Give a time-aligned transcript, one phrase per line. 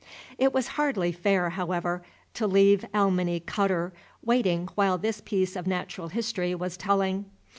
[0.39, 2.01] It was hardly fair, however,
[2.33, 3.91] to leave Alminy Cutterr
[4.23, 7.25] waiting while this piece of natural history was telling.